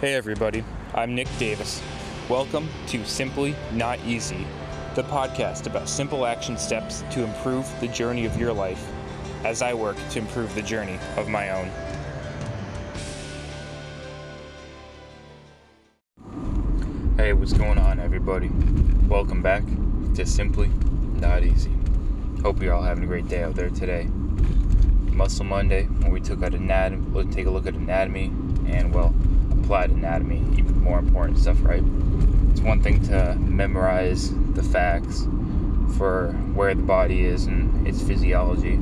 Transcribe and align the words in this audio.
Hey 0.00 0.14
everybody, 0.14 0.62
I'm 0.94 1.16
Nick 1.16 1.26
Davis. 1.40 1.82
Welcome 2.28 2.68
to 2.86 3.04
Simply 3.04 3.56
Not 3.72 3.98
Easy, 4.06 4.46
the 4.94 5.02
podcast 5.02 5.66
about 5.66 5.88
simple 5.88 6.24
action 6.24 6.56
steps 6.56 7.02
to 7.10 7.24
improve 7.24 7.68
the 7.80 7.88
journey 7.88 8.24
of 8.24 8.38
your 8.38 8.52
life 8.52 8.92
as 9.44 9.60
I 9.60 9.74
work 9.74 9.96
to 10.10 10.20
improve 10.20 10.54
the 10.54 10.62
journey 10.62 11.00
of 11.16 11.28
my 11.28 11.50
own. 11.50 11.68
Hey, 17.16 17.32
what's 17.32 17.52
going 17.52 17.78
on, 17.78 17.98
everybody? 17.98 18.52
Welcome 19.08 19.42
back 19.42 19.64
to 20.14 20.24
Simply 20.24 20.68
Not 21.14 21.42
Easy. 21.42 21.72
Hope 22.42 22.62
you're 22.62 22.72
all 22.72 22.84
having 22.84 23.02
a 23.02 23.08
great 23.08 23.26
day 23.26 23.42
out 23.42 23.56
there 23.56 23.70
today. 23.70 24.04
Muscle 25.10 25.44
Monday, 25.44 25.86
where 25.86 26.12
we 26.12 26.20
took 26.20 26.44
out 26.44 26.54
anatomy, 26.54 27.24
take 27.32 27.46
a 27.46 27.50
look 27.50 27.66
at 27.66 27.74
anatomy, 27.74 28.26
and 28.68 28.94
well, 28.94 29.12
applied 29.68 29.90
anatomy, 29.90 30.38
even 30.56 30.80
more 30.82 30.98
important 30.98 31.38
stuff, 31.38 31.58
right? 31.60 31.82
It's 32.50 32.62
one 32.62 32.80
thing 32.80 33.02
to 33.08 33.34
memorize 33.34 34.32
the 34.54 34.62
facts 34.62 35.24
for 35.98 36.32
where 36.54 36.74
the 36.74 36.80
body 36.80 37.26
is 37.26 37.44
and 37.44 37.86
its 37.86 38.00
physiology. 38.00 38.80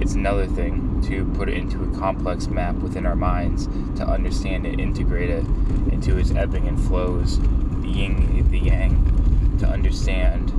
It's 0.00 0.14
another 0.14 0.46
thing 0.46 1.02
to 1.08 1.26
put 1.34 1.50
it 1.50 1.58
into 1.58 1.84
a 1.84 1.98
complex 1.98 2.46
map 2.46 2.74
within 2.76 3.04
our 3.04 3.14
minds 3.14 3.66
to 3.96 4.06
understand 4.06 4.66
it, 4.66 4.80
integrate 4.80 5.28
it 5.28 5.44
into 5.92 6.16
its 6.16 6.30
ebbing 6.30 6.68
and 6.68 6.80
flows, 6.80 7.38
the 7.82 7.88
yin, 7.88 8.50
the 8.50 8.60
yang, 8.60 9.58
to 9.58 9.68
understand 9.68 10.50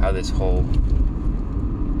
how 0.00 0.12
this 0.12 0.30
whole, 0.30 0.62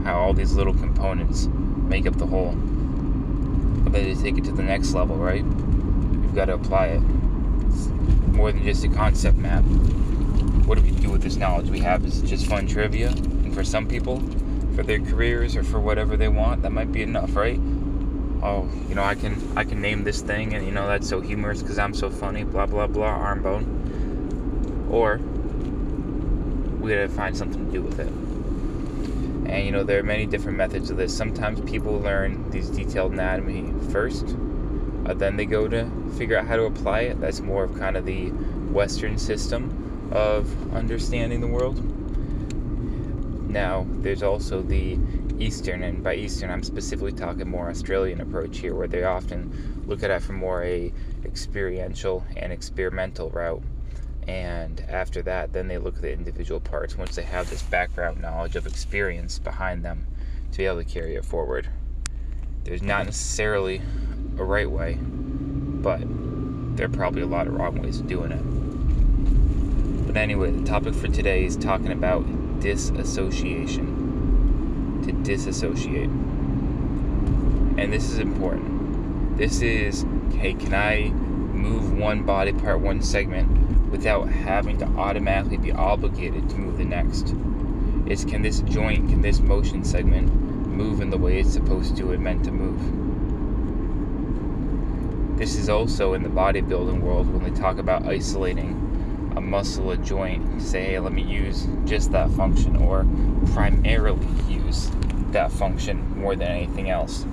how 0.04 0.18
all 0.18 0.32
these 0.32 0.54
little 0.54 0.72
components 0.72 1.48
make 1.86 2.06
up 2.06 2.16
the 2.16 2.26
whole. 2.26 2.52
But 2.54 3.92
then 3.92 4.16
to 4.16 4.22
take 4.22 4.38
it 4.38 4.44
to 4.44 4.52
the 4.52 4.62
next 4.62 4.94
level, 4.94 5.16
right? 5.16 5.44
We've 5.44 6.34
got 6.34 6.46
to 6.46 6.54
apply 6.54 6.86
it. 6.86 7.02
It's 7.70 7.88
more 8.34 8.52
than 8.52 8.62
just 8.64 8.84
a 8.84 8.88
concept 8.88 9.38
map. 9.38 9.62
What 10.66 10.78
do 10.78 10.84
we 10.84 10.90
do 10.92 11.10
with 11.10 11.22
this 11.22 11.36
knowledge 11.36 11.70
we 11.70 11.80
have? 11.80 12.04
Is 12.04 12.22
it 12.22 12.26
just 12.26 12.46
fun 12.46 12.66
trivia? 12.66 13.08
And 13.08 13.54
for 13.54 13.64
some 13.64 13.88
people, 13.88 14.20
for 14.74 14.82
their 14.82 15.00
careers 15.00 15.56
or 15.56 15.64
for 15.64 15.80
whatever 15.80 16.16
they 16.16 16.28
want, 16.28 16.62
that 16.62 16.70
might 16.70 16.92
be 16.92 17.02
enough, 17.02 17.34
right? 17.34 17.58
Oh, 18.42 18.68
you 18.88 18.94
know, 18.94 19.02
I 19.02 19.14
can 19.14 19.36
I 19.56 19.64
can 19.64 19.80
name 19.80 20.04
this 20.04 20.22
thing, 20.22 20.54
and 20.54 20.64
you 20.64 20.72
know 20.72 20.86
that's 20.86 21.08
so 21.08 21.20
humorous 21.20 21.60
because 21.60 21.78
I'm 21.78 21.92
so 21.92 22.08
funny. 22.08 22.44
Blah 22.44 22.66
blah 22.66 22.86
blah. 22.86 23.06
Arm 23.06 23.42
bone. 23.42 24.88
Or 24.90 25.18
we 26.80 26.90
gotta 26.90 27.08
find 27.08 27.36
something 27.36 27.66
to 27.66 27.72
do 27.72 27.82
with 27.82 27.98
it. 27.98 28.08
And 29.50 29.66
you 29.66 29.72
know, 29.72 29.82
there 29.82 29.98
are 29.98 30.02
many 30.02 30.26
different 30.26 30.56
methods 30.56 30.90
of 30.90 30.96
this. 30.96 31.14
Sometimes 31.14 31.60
people 31.70 31.98
learn 31.98 32.48
these 32.50 32.70
detailed 32.70 33.12
anatomy 33.12 33.74
first, 33.90 34.36
uh, 35.10 35.14
then 35.14 35.36
they 35.36 35.44
go 35.44 35.66
to 35.66 35.90
figure 36.16 36.38
out 36.38 36.46
how 36.46 36.54
to 36.54 36.64
apply 36.64 37.00
it. 37.00 37.20
That's 37.20 37.40
more 37.40 37.64
of 37.64 37.76
kind 37.76 37.96
of 37.96 38.06
the 38.06 38.28
Western 38.70 39.18
system 39.18 40.08
of 40.12 40.72
understanding 40.72 41.40
the 41.40 41.48
world. 41.48 41.78
Now, 43.50 43.86
there's 43.98 44.22
also 44.22 44.62
the 44.62 44.98
Eastern, 45.40 45.82
and 45.82 46.04
by 46.04 46.14
Eastern, 46.14 46.50
I'm 46.50 46.62
specifically 46.62 47.12
talking 47.12 47.48
more 47.48 47.68
Australian 47.68 48.20
approach 48.20 48.58
here, 48.58 48.76
where 48.76 48.86
they 48.86 49.02
often 49.02 49.82
look 49.86 50.04
at 50.04 50.10
it 50.10 50.22
from 50.22 50.36
more 50.36 50.62
a 50.62 50.92
experiential 51.24 52.24
and 52.36 52.52
experimental 52.52 53.30
route. 53.30 53.62
And 54.28 54.80
after 54.88 55.22
that, 55.22 55.52
then 55.52 55.66
they 55.66 55.78
look 55.78 55.96
at 55.96 56.02
the 56.02 56.12
individual 56.12 56.60
parts 56.60 56.96
once 56.96 57.16
they 57.16 57.22
have 57.22 57.50
this 57.50 57.62
background 57.62 58.20
knowledge 58.20 58.54
of 58.54 58.64
experience 58.64 59.40
behind 59.40 59.84
them 59.84 60.06
to 60.52 60.58
be 60.58 60.66
able 60.66 60.84
to 60.84 60.84
carry 60.84 61.16
it 61.16 61.24
forward. 61.24 61.68
There's 62.62 62.82
not 62.82 63.06
necessarily 63.06 63.80
a 64.40 64.44
right 64.44 64.70
way, 64.70 64.94
but 64.94 66.00
there 66.76 66.86
are 66.86 66.90
probably 66.90 67.22
a 67.22 67.26
lot 67.26 67.46
of 67.46 67.54
wrong 67.54 67.80
ways 67.80 68.00
of 68.00 68.06
doing 68.06 68.32
it. 68.32 70.06
But 70.06 70.16
anyway, 70.16 70.50
the 70.50 70.64
topic 70.64 70.94
for 70.94 71.08
today 71.08 71.44
is 71.44 71.56
talking 71.56 71.92
about 71.92 72.24
disassociation. 72.60 75.02
To 75.04 75.12
disassociate. 75.12 76.10
And 77.78 77.92
this 77.92 78.10
is 78.10 78.18
important. 78.18 79.36
This 79.36 79.60
is 79.60 80.04
hey, 80.32 80.54
can 80.54 80.74
I 80.74 81.10
move 81.10 81.98
one 81.98 82.24
body 82.24 82.52
part, 82.52 82.80
one 82.80 83.02
segment, 83.02 83.90
without 83.90 84.28
having 84.28 84.78
to 84.78 84.86
automatically 84.86 85.58
be 85.58 85.72
obligated 85.72 86.48
to 86.48 86.56
move 86.56 86.78
the 86.78 86.84
next? 86.84 87.34
Is 88.10 88.24
can 88.24 88.42
this 88.42 88.60
joint, 88.62 89.10
can 89.10 89.20
this 89.20 89.40
motion 89.40 89.84
segment 89.84 90.34
move 90.66 91.00
in 91.00 91.10
the 91.10 91.18
way 91.18 91.40
it's 91.40 91.52
supposed 91.52 91.96
to 91.98 92.12
and 92.12 92.24
meant 92.24 92.44
to 92.44 92.50
move? 92.50 92.80
This 95.40 95.56
is 95.56 95.70
also 95.70 96.12
in 96.12 96.22
the 96.22 96.28
bodybuilding 96.28 97.00
world 97.00 97.32
when 97.32 97.42
they 97.42 97.58
talk 97.58 97.78
about 97.78 98.04
isolating 98.04 99.32
a 99.36 99.40
muscle, 99.40 99.90
a 99.90 99.96
joint. 99.96 100.60
Say, 100.60 100.84
hey, 100.84 100.98
let 100.98 101.14
me 101.14 101.22
use 101.22 101.66
just 101.86 102.12
that 102.12 102.30
function, 102.32 102.76
or 102.76 103.06
primarily 103.54 104.26
use 104.50 104.90
that 105.30 105.50
function 105.50 106.20
more 106.20 106.36
than 106.36 106.48
anything 106.48 106.90
else. 106.90 107.24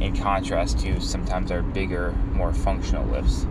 In 0.00 0.16
contrast 0.16 0.78
to 0.78 1.02
sometimes 1.02 1.52
our 1.52 1.60
bigger, 1.60 2.12
more 2.32 2.54
functional 2.54 3.04
lifts. 3.08 3.44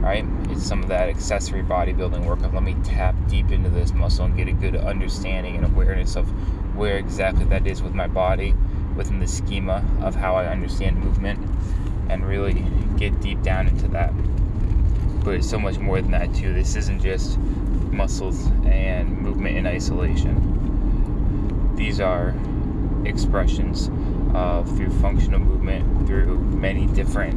Right? 0.00 0.24
It's 0.48 0.66
some 0.66 0.82
of 0.82 0.88
that 0.88 1.08
accessory 1.08 1.62
bodybuilding 1.62 2.26
work 2.26 2.42
of 2.42 2.54
let 2.54 2.64
me 2.64 2.74
tap 2.82 3.14
deep 3.28 3.52
into 3.52 3.70
this 3.70 3.92
muscle 3.94 4.24
and 4.24 4.36
get 4.36 4.48
a 4.48 4.52
good 4.52 4.74
understanding 4.74 5.54
and 5.54 5.64
awareness 5.64 6.16
of 6.16 6.26
where 6.76 6.96
exactly 6.96 7.44
that 7.44 7.68
is 7.68 7.84
with 7.84 7.94
my 7.94 8.08
body 8.08 8.52
within 8.96 9.20
the 9.20 9.28
schema 9.28 9.84
of 10.00 10.16
how 10.16 10.34
I 10.34 10.46
understand 10.46 10.98
movement 10.98 11.38
and 12.12 12.26
really 12.26 12.64
get 12.96 13.20
deep 13.20 13.42
down 13.42 13.68
into 13.68 13.88
that. 13.88 14.12
But 15.24 15.34
it's 15.34 15.48
so 15.48 15.58
much 15.58 15.78
more 15.78 16.00
than 16.00 16.10
that, 16.12 16.34
too. 16.34 16.52
This 16.52 16.76
isn't 16.76 17.00
just 17.00 17.38
muscles 17.92 18.46
and 18.64 19.18
movement 19.18 19.56
in 19.56 19.66
isolation, 19.66 21.76
these 21.76 22.00
are 22.00 22.34
expressions 23.04 23.90
of 24.34 24.68
through 24.76 24.90
functional 25.00 25.40
movement, 25.40 26.06
through 26.06 26.38
many 26.38 26.86
different 26.86 27.34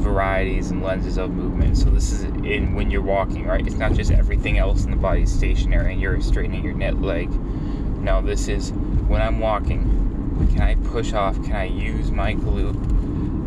varieties 0.00 0.70
and 0.70 0.82
lenses 0.82 1.16
of 1.16 1.30
movement. 1.30 1.78
So 1.78 1.90
this 1.90 2.12
is 2.12 2.24
in 2.24 2.74
when 2.74 2.90
you're 2.90 3.02
walking, 3.02 3.46
right? 3.46 3.66
It's 3.66 3.76
not 3.76 3.94
just 3.94 4.10
everything 4.10 4.58
else 4.58 4.84
in 4.84 4.90
the 4.90 4.96
body 4.96 5.22
is 5.22 5.32
stationary 5.32 5.92
and 5.92 6.00
you're 6.00 6.20
straightening 6.20 6.64
your 6.64 6.74
net 6.74 7.00
leg. 7.00 7.30
No, 8.00 8.22
this 8.22 8.48
is 8.48 8.72
when 8.72 9.20
I'm 9.20 9.40
walking. 9.40 9.98
Can 10.52 10.62
I 10.62 10.74
push 10.74 11.12
off? 11.12 11.42
Can 11.44 11.52
I 11.52 11.64
use 11.64 12.10
my 12.10 12.34
glute 12.34 12.99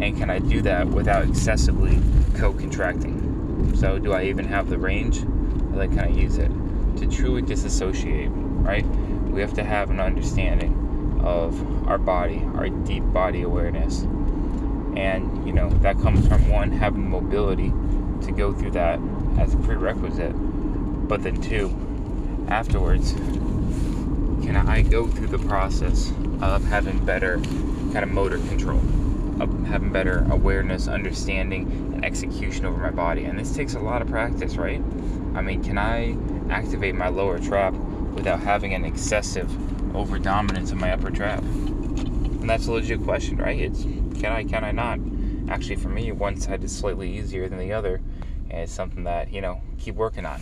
and 0.03 0.17
can 0.17 0.29
I 0.29 0.39
do 0.39 0.61
that 0.63 0.87
without 0.87 1.27
excessively 1.27 1.97
co-contracting? 2.35 3.75
So 3.77 3.99
do 3.99 4.11
I 4.11 4.25
even 4.25 4.45
have 4.45 4.69
the 4.69 4.77
range? 4.77 5.23
Or 5.23 5.77
like, 5.77 5.91
can 5.91 5.99
I 5.99 6.07
use 6.09 6.37
it 6.37 6.51
to 6.97 7.07
truly 7.07 7.41
disassociate? 7.41 8.29
Right? 8.31 8.85
We 9.29 9.39
have 9.39 9.53
to 9.53 9.63
have 9.63 9.89
an 9.89 10.01
understanding 10.01 11.21
of 11.23 11.87
our 11.87 11.97
body, 11.97 12.43
our 12.55 12.67
deep 12.67 13.03
body 13.13 13.43
awareness, 13.43 14.01
and 14.95 15.47
you 15.47 15.53
know 15.53 15.69
that 15.69 15.97
comes 16.01 16.27
from 16.27 16.49
one 16.49 16.71
having 16.71 17.09
mobility 17.09 17.69
to 18.25 18.31
go 18.31 18.53
through 18.53 18.71
that 18.71 18.99
as 19.39 19.53
a 19.53 19.57
prerequisite, 19.57 20.33
but 21.07 21.23
then 21.23 21.41
two, 21.41 21.73
afterwards, 22.49 23.13
can 24.43 24.55
I 24.55 24.81
go 24.81 25.07
through 25.07 25.27
the 25.27 25.39
process 25.39 26.11
of 26.41 26.63
having 26.65 27.03
better 27.05 27.37
kind 27.93 28.03
of 28.03 28.11
motor 28.11 28.37
control? 28.37 28.81
Having 29.39 29.91
better 29.91 30.25
awareness, 30.29 30.87
understanding, 30.87 31.93
and 31.93 32.05
execution 32.05 32.65
over 32.65 32.77
my 32.77 32.91
body. 32.91 33.25
And 33.25 33.37
this 33.37 33.55
takes 33.55 33.75
a 33.75 33.79
lot 33.79 34.01
of 34.01 34.07
practice, 34.07 34.55
right? 34.55 34.81
I 35.35 35.41
mean, 35.41 35.63
can 35.63 35.77
I 35.77 36.17
activate 36.51 36.95
my 36.95 37.09
lower 37.09 37.39
trap 37.39 37.73
without 38.13 38.39
having 38.39 38.73
an 38.73 38.85
excessive 38.85 39.49
over 39.95 40.19
dominance 40.19 40.71
of 40.71 40.77
my 40.77 40.91
upper 40.91 41.11
trap? 41.11 41.39
And 41.41 42.49
that's 42.49 42.67
a 42.67 42.71
legit 42.71 43.03
question, 43.03 43.37
right? 43.37 43.59
It's 43.59 43.83
can 43.83 44.31
I, 44.31 44.43
can 44.43 44.63
I 44.63 44.71
not? 44.71 44.99
Actually, 45.49 45.77
for 45.77 45.89
me, 45.89 46.11
one 46.11 46.37
side 46.39 46.63
is 46.63 46.75
slightly 46.75 47.17
easier 47.17 47.49
than 47.49 47.59
the 47.59 47.73
other, 47.73 48.01
and 48.49 48.61
it's 48.61 48.71
something 48.71 49.03
that, 49.03 49.31
you 49.33 49.41
know, 49.41 49.61
keep 49.77 49.95
working 49.95 50.25
on. 50.25 50.39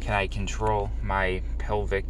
Can 0.00 0.14
I 0.14 0.26
control 0.26 0.90
my 1.02 1.42
pelvic 1.58 2.06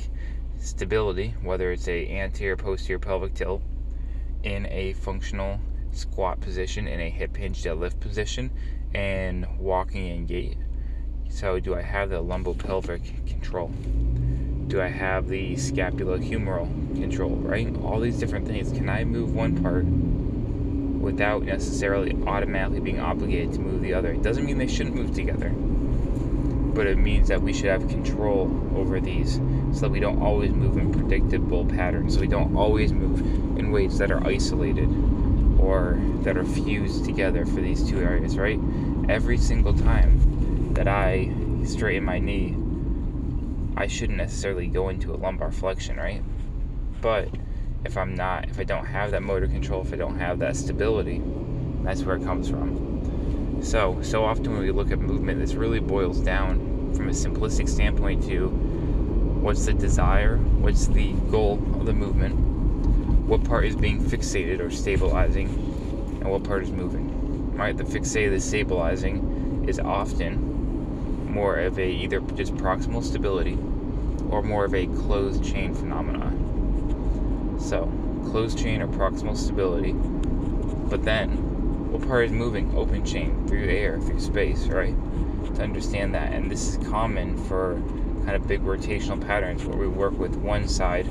stability, 0.58 1.34
whether 1.42 1.72
it's 1.72 1.88
a 1.88 2.08
anterior 2.08 2.56
posterior 2.56 2.98
pelvic 2.98 3.34
tilt, 3.34 3.62
in 4.42 4.66
a 4.66 4.94
functional 4.94 5.60
squat 5.92 6.40
position 6.40 6.86
in 6.86 7.00
a 7.00 7.10
hip 7.10 7.36
hinge 7.36 7.62
deadlift 7.62 8.00
position 8.00 8.50
and 8.94 9.46
walking 9.58 10.06
in 10.06 10.26
gait. 10.26 10.56
So, 11.28 11.60
do 11.60 11.74
I 11.74 11.82
have 11.82 12.10
the 12.10 12.22
lumbopelvic 12.22 13.26
control? 13.26 13.68
Do 14.66 14.80
I 14.80 14.88
have 14.88 15.28
the 15.28 15.54
scapulohumeral 15.54 17.00
control, 17.00 17.30
right? 17.36 17.74
All 17.82 18.00
these 18.00 18.18
different 18.18 18.46
things. 18.46 18.72
Can 18.72 18.88
I 18.88 19.04
move 19.04 19.34
one 19.34 19.62
part 19.62 19.84
without 19.84 21.42
necessarily 21.42 22.16
automatically 22.26 22.80
being 22.80 23.00
obligated 23.00 23.54
to 23.54 23.60
move 23.60 23.80
the 23.82 23.94
other? 23.94 24.12
It 24.12 24.22
doesn't 24.22 24.44
mean 24.44 24.58
they 24.58 24.66
shouldn't 24.66 24.96
move 24.96 25.14
together, 25.14 25.50
but 25.50 26.86
it 26.86 26.98
means 26.98 27.28
that 27.28 27.42
we 27.42 27.52
should 27.52 27.66
have 27.66 27.88
control 27.88 28.44
over 28.76 29.00
these 29.00 29.40
so 29.72 29.82
that 29.82 29.90
we 29.90 30.00
don't 30.00 30.20
always 30.20 30.50
move 30.50 30.76
in 30.76 30.92
predictable 30.92 31.64
patterns. 31.64 32.14
So 32.14 32.20
we 32.20 32.26
don't 32.26 32.56
always 32.56 32.92
move 32.92 33.20
in 33.56 33.70
ways 33.70 33.98
that 33.98 34.10
are 34.10 34.24
isolated 34.26 34.88
or 35.60 35.98
that 36.22 36.36
are 36.36 36.44
fused 36.44 37.04
together 37.04 37.44
for 37.46 37.60
these 37.60 37.88
two 37.88 37.98
areas, 37.98 38.36
right? 38.36 38.58
every 39.10 39.36
single 39.36 39.74
time 39.74 40.72
that 40.74 40.86
I 40.86 41.32
straighten 41.64 42.04
my 42.04 42.20
knee, 42.20 42.56
I 43.76 43.88
shouldn't 43.88 44.18
necessarily 44.18 44.68
go 44.68 44.88
into 44.88 45.12
a 45.12 45.16
lumbar 45.16 45.50
flexion, 45.50 45.96
right? 45.96 46.22
But 47.00 47.28
if 47.84 47.96
I'm 47.96 48.14
not, 48.14 48.48
if 48.48 48.60
I 48.60 48.64
don't 48.64 48.84
have 48.84 49.10
that 49.10 49.22
motor 49.22 49.48
control, 49.48 49.82
if 49.82 49.92
I 49.92 49.96
don't 49.96 50.18
have 50.18 50.38
that 50.38 50.54
stability, 50.54 51.20
that's 51.82 52.02
where 52.02 52.16
it 52.16 52.24
comes 52.24 52.48
from. 52.48 53.60
So, 53.62 54.00
so 54.02 54.24
often 54.24 54.52
when 54.52 54.60
we 54.60 54.70
look 54.70 54.92
at 54.92 55.00
movement, 55.00 55.40
this 55.40 55.54
really 55.54 55.80
boils 55.80 56.20
down 56.20 56.94
from 56.94 57.08
a 57.08 57.12
simplistic 57.12 57.68
standpoint 57.68 58.22
to 58.24 58.48
what's 58.48 59.66
the 59.66 59.72
desire, 59.72 60.36
what's 60.36 60.86
the 60.86 61.12
goal 61.32 61.54
of 61.74 61.86
the 61.86 61.92
movement, 61.92 62.36
what 63.30 63.44
part 63.44 63.64
is 63.64 63.76
being 63.76 64.00
fixated 64.00 64.58
or 64.58 64.70
stabilizing, 64.72 65.46
and 66.20 66.28
what 66.28 66.42
part 66.42 66.64
is 66.64 66.70
moving. 66.72 67.56
Right? 67.56 67.76
The 67.76 67.84
fixated, 67.84 68.30
the 68.30 68.40
stabilizing 68.40 69.66
is 69.68 69.78
often 69.78 71.30
more 71.30 71.60
of 71.60 71.78
a 71.78 71.88
either 71.88 72.18
just 72.34 72.56
proximal 72.56 73.04
stability 73.04 73.56
or 74.30 74.42
more 74.42 74.64
of 74.64 74.74
a 74.74 74.86
closed 74.86 75.44
chain 75.44 75.72
phenomenon. 75.72 77.56
So, 77.60 77.84
closed 78.32 78.58
chain 78.58 78.82
or 78.82 78.88
proximal 78.88 79.36
stability. 79.36 79.92
But 79.92 81.04
then, 81.04 81.30
what 81.92 82.02
part 82.02 82.24
is 82.24 82.32
moving? 82.32 82.74
Open 82.76 83.04
chain, 83.04 83.46
through 83.46 83.68
air, 83.68 84.00
through 84.00 84.18
space, 84.18 84.66
right? 84.66 84.96
To 85.54 85.62
understand 85.62 86.16
that. 86.16 86.32
And 86.32 86.50
this 86.50 86.66
is 86.66 86.88
common 86.88 87.36
for 87.44 87.74
kind 88.24 88.34
of 88.34 88.48
big 88.48 88.62
rotational 88.62 89.24
patterns 89.24 89.64
where 89.64 89.76
we 89.76 89.86
work 89.86 90.18
with 90.18 90.34
one 90.34 90.66
side 90.66 91.06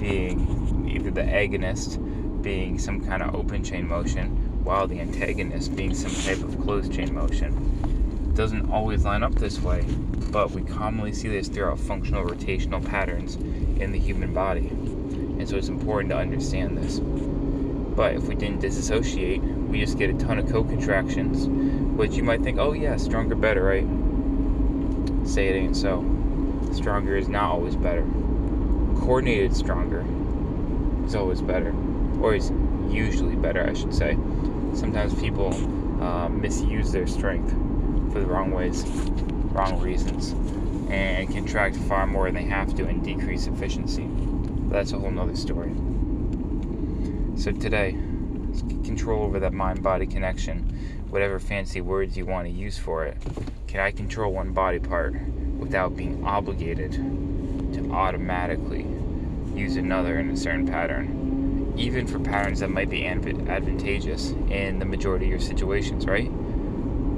being 0.00 0.81
either 1.02 1.10
the 1.10 1.22
agonist 1.22 1.98
being 2.42 2.78
some 2.78 3.04
kind 3.04 3.22
of 3.22 3.34
open 3.34 3.64
chain 3.64 3.88
motion 3.88 4.28
while 4.64 4.86
the 4.86 5.00
antagonist 5.00 5.74
being 5.74 5.94
some 5.94 6.12
type 6.22 6.42
of 6.44 6.60
closed 6.62 6.92
chain 6.92 7.12
motion. 7.12 8.28
It 8.28 8.36
doesn't 8.36 8.70
always 8.70 9.04
line 9.04 9.24
up 9.24 9.34
this 9.34 9.60
way, 9.60 9.84
but 10.30 10.52
we 10.52 10.62
commonly 10.62 11.12
see 11.12 11.28
this 11.28 11.48
throughout 11.48 11.80
functional 11.80 12.24
rotational 12.24 12.84
patterns 12.84 13.34
in 13.34 13.90
the 13.90 13.98
human 13.98 14.32
body. 14.32 14.68
And 14.68 15.48
so 15.48 15.56
it's 15.56 15.68
important 15.68 16.10
to 16.10 16.18
understand 16.18 16.78
this. 16.78 17.00
But 17.00 18.14
if 18.14 18.28
we 18.28 18.36
didn't 18.36 18.60
disassociate, 18.60 19.42
we 19.42 19.80
just 19.80 19.98
get 19.98 20.10
a 20.10 20.14
ton 20.14 20.38
of 20.38 20.48
co-contractions, 20.48 21.46
which 21.96 22.14
you 22.14 22.22
might 22.22 22.42
think, 22.42 22.58
oh 22.58 22.72
yeah, 22.72 22.96
stronger 22.96 23.34
better, 23.34 23.64
right? 23.64 23.86
Say 25.28 25.48
it 25.48 25.56
ain't 25.56 25.76
so. 25.76 26.00
Stronger 26.72 27.16
is 27.16 27.28
not 27.28 27.50
always 27.50 27.74
better. 27.74 28.02
Coordinated 29.00 29.54
stronger 29.56 30.06
is 31.12 31.16
always 31.16 31.42
better, 31.42 31.74
or 32.22 32.34
usually 32.90 33.36
better, 33.36 33.68
I 33.68 33.74
should 33.74 33.94
say. 33.94 34.16
Sometimes 34.72 35.14
people 35.14 35.52
uh, 36.02 36.30
misuse 36.30 36.90
their 36.90 37.06
strength 37.06 37.50
for 38.12 38.20
the 38.20 38.26
wrong 38.26 38.50
ways, 38.50 38.84
wrong 39.52 39.78
reasons, 39.78 40.32
and 40.90 41.30
contract 41.30 41.76
far 41.76 42.06
more 42.06 42.24
than 42.26 42.34
they 42.36 42.44
have 42.44 42.74
to 42.76 42.86
and 42.86 43.04
decrease 43.04 43.46
efficiency. 43.46 44.04
But 44.04 44.72
that's 44.72 44.92
a 44.92 44.98
whole 44.98 45.10
nother 45.10 45.36
story. 45.36 45.72
So 47.36 47.52
today, 47.52 47.92
control 48.82 49.24
over 49.24 49.38
that 49.40 49.52
mind 49.52 49.82
body 49.82 50.06
connection, 50.06 50.60
whatever 51.10 51.38
fancy 51.38 51.82
words 51.82 52.16
you 52.16 52.24
want 52.24 52.46
to 52.46 52.52
use 52.52 52.78
for 52.78 53.04
it. 53.04 53.18
Can 53.66 53.80
I 53.80 53.90
control 53.90 54.32
one 54.32 54.52
body 54.52 54.78
part 54.78 55.14
without 55.58 55.94
being 55.94 56.24
obligated 56.24 56.92
to 56.92 57.92
automatically 57.92 58.86
use 59.54 59.76
another 59.76 60.18
in 60.18 60.30
a 60.30 60.36
certain 60.36 60.66
pattern? 60.66 61.74
Even 61.76 62.06
for 62.06 62.18
patterns 62.18 62.60
that 62.60 62.70
might 62.70 62.90
be 62.90 63.06
advantageous 63.06 64.30
in 64.50 64.78
the 64.78 64.84
majority 64.84 65.26
of 65.26 65.30
your 65.30 65.40
situations, 65.40 66.06
right? 66.06 66.30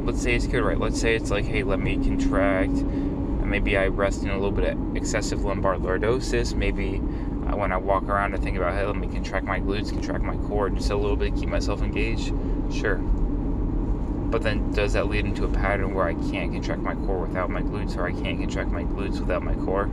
Let's 0.04 0.22
say 0.22 0.34
it's 0.34 0.46
good, 0.46 0.62
right? 0.62 0.78
Let's 0.78 1.00
say 1.00 1.16
it's 1.16 1.31
like, 1.31 1.44
hey, 1.44 1.62
let 1.62 1.81
me 1.81 1.94
contract. 1.96 2.72
Maybe 2.72 3.76
I 3.76 3.86
rest 3.86 4.22
in 4.22 4.31
a 4.31 4.34
little 4.34 4.50
bit 4.50 4.72
of 4.72 4.96
excessive 4.96 5.44
lumbar 5.44 5.76
lordosis. 5.76 6.54
Maybe 6.54 6.98
when 6.98 7.72
I 7.72 7.76
walk 7.76 8.04
around, 8.04 8.34
I 8.34 8.38
think 8.38 8.56
about, 8.56 8.75
hey, 8.75 8.84
let 8.84 8.96
me 8.96 9.06
contract 9.06 9.46
my 9.46 9.60
glutes, 9.60 9.90
contract 9.90 10.25
my 10.25 10.36
core, 10.48 10.70
just 10.70 10.90
a 10.90 10.96
little 10.96 11.16
bit, 11.16 11.34
keep 11.36 11.48
myself 11.48 11.82
engaged. 11.82 12.32
Sure. 12.72 12.96
But 12.96 14.42
then 14.42 14.72
does 14.72 14.94
that 14.94 15.08
lead 15.08 15.25
into 15.25 15.44
a 15.44 15.48
pattern 15.48 15.94
where 15.94 16.06
I 16.06 16.14
can't 16.14 16.52
contract 16.52 16.82
my 16.82 16.94
core 16.94 17.20
without 17.26 17.50
my 17.50 17.62
glutes, 17.62 17.96
or 17.96 18.06
I 18.06 18.12
can't 18.12 18.38
contract 18.38 18.70
my 18.70 18.82
glutes 18.84 19.20
without 19.20 19.42
my 19.42 19.54
core? 19.54 19.88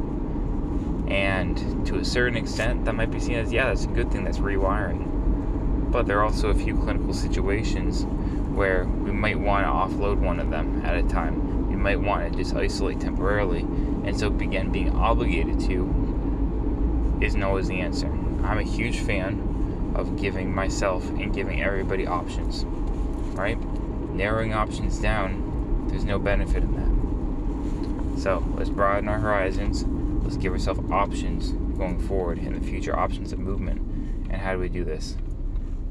And 1.12 1.86
to 1.88 1.98
a 1.98 2.06
certain 2.06 2.38
extent, 2.38 2.86
that 2.86 2.96
might 2.96 3.12
be 3.12 3.20
seen 3.20 3.36
as, 3.36 3.52
yeah, 3.52 3.68
that's 3.68 3.84
a 3.84 3.90
good 3.90 4.10
thing, 4.14 4.24
that's 4.24 4.38
rewiring. 4.38 5.92
But 5.92 6.08
there 6.08 6.18
are 6.20 6.24
also 6.24 6.52
a 6.52 6.54
few 6.54 6.78
clinical 6.78 7.14
situations 7.14 8.06
where 8.56 8.86
we 8.86 9.12
might 9.12 9.38
want 9.38 9.66
to 9.66 9.70
offload 9.70 10.20
one 10.20 10.40
of 10.40 10.50
them 10.50 10.86
at 10.86 10.96
a 10.96 11.04
time. 11.04 11.68
We 11.68 11.76
might 11.76 12.00
want 12.00 12.32
to 12.32 12.38
just 12.38 12.56
isolate 12.56 13.02
temporarily, 13.02 13.60
and 13.60 14.18
so 14.18 14.28
again, 14.28 14.72
being 14.72 14.96
obligated 14.96 15.60
to 15.62 17.20
isn't 17.20 17.44
always 17.44 17.68
the 17.68 17.82
answer. 17.82 18.08
I'm 18.46 18.60
a 18.60 18.64
huge 18.64 19.00
fan 19.00 19.94
of 19.96 20.16
giving 20.16 20.56
myself 20.56 21.10
and 21.10 21.34
giving 21.34 21.62
everybody 21.62 22.08
options, 22.08 22.64
right? 23.36 23.60
Narrowing 24.12 24.54
options 24.54 24.98
down, 24.98 25.88
there's 25.90 26.06
no 26.06 26.20
benefit 26.20 26.64
in 26.64 28.16
that. 28.16 28.22
So 28.22 28.46
let's 28.56 28.70
broaden 28.70 29.10
our 29.10 29.20
horizons. 29.20 29.84
Give 30.38 30.54
ourselves 30.54 30.92
options 30.92 31.52
going 31.78 32.00
forward 32.00 32.40
in 32.40 32.60
the 32.60 32.66
future 32.66 32.98
options 32.98 33.32
of 33.32 33.40
movement. 33.40 33.80
And 34.30 34.42
how 34.42 34.54
do 34.54 34.60
we 34.60 34.70
do 34.70 34.84
this? 34.84 35.16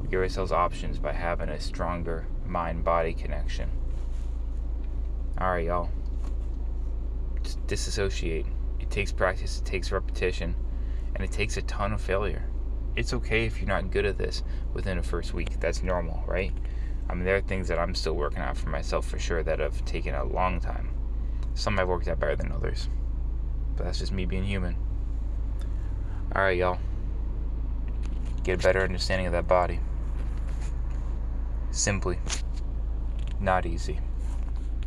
We 0.01 0.09
give 0.09 0.19
ourselves 0.19 0.51
options 0.51 0.99
by 0.99 1.13
having 1.13 1.47
a 1.47 1.59
stronger 1.59 2.25
mind 2.45 2.83
body 2.83 3.13
connection. 3.13 3.69
All 5.37 5.51
right, 5.51 5.65
y'all. 5.65 5.89
Just 7.43 7.65
disassociate. 7.67 8.45
It 8.79 8.89
takes 8.89 9.11
practice, 9.11 9.59
it 9.59 9.65
takes 9.65 9.91
repetition 9.91 10.55
and 11.15 11.23
it 11.23 11.31
takes 11.31 11.55
a 11.55 11.61
ton 11.61 11.93
of 11.93 12.01
failure. 12.01 12.43
It's 12.95 13.13
okay 13.13 13.45
if 13.45 13.59
you're 13.59 13.69
not 13.69 13.89
good 13.89 14.05
at 14.05 14.17
this 14.17 14.43
within 14.73 14.97
the 14.97 15.03
first 15.03 15.33
week. 15.33 15.59
That's 15.59 15.81
normal, 15.81 16.23
right? 16.27 16.51
I 17.09 17.13
mean, 17.13 17.23
there 17.23 17.37
are 17.37 17.41
things 17.41 17.67
that 17.69 17.79
I'm 17.79 17.95
still 17.95 18.13
working 18.13 18.39
out 18.39 18.57
for 18.57 18.69
myself 18.69 19.07
for 19.07 19.17
sure 19.17 19.43
that 19.43 19.59
have 19.59 19.83
taken 19.85 20.13
a 20.13 20.25
long 20.25 20.59
time. 20.59 20.89
Some 21.53 21.79
I've 21.79 21.87
worked 21.87 22.07
out 22.07 22.19
better 22.19 22.35
than 22.35 22.51
others, 22.51 22.89
but 23.75 23.85
that's 23.85 23.99
just 23.99 24.11
me 24.11 24.25
being 24.25 24.43
human. 24.43 24.75
All 26.35 26.41
right, 26.41 26.57
y'all. 26.57 26.79
Get 28.43 28.59
a 28.59 28.63
better 28.63 28.81
understanding 28.81 29.27
of 29.27 29.33
that 29.33 29.47
body. 29.47 29.79
Simply, 31.71 32.19
not 33.39 33.65
easy. 33.65 33.99